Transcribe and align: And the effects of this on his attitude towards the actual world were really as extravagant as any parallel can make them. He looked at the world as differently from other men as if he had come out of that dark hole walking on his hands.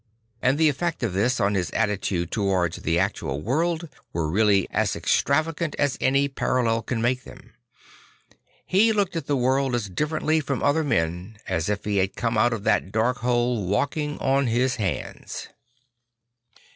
And 0.41 0.57
the 0.57 0.67
effects 0.67 1.03
of 1.03 1.13
this 1.13 1.39
on 1.39 1.53
his 1.53 1.69
attitude 1.73 2.31
towards 2.31 2.77
the 2.77 2.97
actual 2.97 3.39
world 3.39 3.87
were 4.13 4.27
really 4.27 4.67
as 4.71 4.95
extravagant 4.95 5.75
as 5.77 5.95
any 6.01 6.27
parallel 6.27 6.81
can 6.81 7.03
make 7.03 7.23
them. 7.23 7.53
He 8.65 8.93
looked 8.93 9.15
at 9.15 9.27
the 9.27 9.37
world 9.37 9.75
as 9.75 9.89
differently 9.91 10.39
from 10.39 10.63
other 10.63 10.83
men 10.83 11.37
as 11.47 11.69
if 11.69 11.85
he 11.85 11.97
had 11.97 12.15
come 12.15 12.35
out 12.35 12.51
of 12.51 12.63
that 12.63 12.91
dark 12.91 13.17
hole 13.17 13.67
walking 13.67 14.17
on 14.17 14.47
his 14.47 14.77
hands. 14.77 15.49